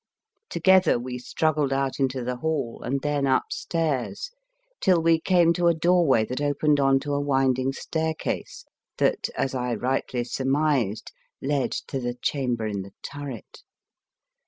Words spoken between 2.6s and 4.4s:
hall and then upstairs